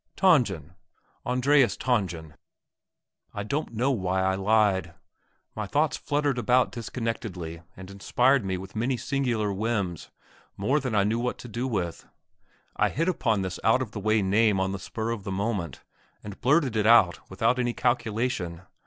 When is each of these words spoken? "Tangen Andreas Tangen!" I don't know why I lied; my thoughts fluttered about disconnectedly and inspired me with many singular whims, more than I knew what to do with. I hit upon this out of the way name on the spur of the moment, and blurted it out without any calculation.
"Tangen 0.17 0.73
Andreas 1.27 1.77
Tangen!" 1.77 2.33
I 3.35 3.43
don't 3.43 3.71
know 3.75 3.91
why 3.91 4.23
I 4.23 4.33
lied; 4.33 4.95
my 5.55 5.67
thoughts 5.67 5.95
fluttered 5.95 6.39
about 6.39 6.71
disconnectedly 6.71 7.61
and 7.77 7.91
inspired 7.91 8.43
me 8.43 8.57
with 8.57 8.75
many 8.75 8.97
singular 8.97 9.53
whims, 9.53 10.09
more 10.57 10.79
than 10.79 10.95
I 10.95 11.03
knew 11.03 11.19
what 11.19 11.37
to 11.37 11.47
do 11.47 11.67
with. 11.67 12.07
I 12.75 12.89
hit 12.89 13.07
upon 13.09 13.43
this 13.43 13.59
out 13.63 13.83
of 13.83 13.91
the 13.91 13.99
way 13.99 14.23
name 14.23 14.59
on 14.59 14.71
the 14.71 14.79
spur 14.79 15.11
of 15.11 15.23
the 15.23 15.31
moment, 15.31 15.83
and 16.23 16.41
blurted 16.41 16.75
it 16.75 16.87
out 16.87 17.19
without 17.29 17.59
any 17.59 17.75
calculation. 17.75 18.63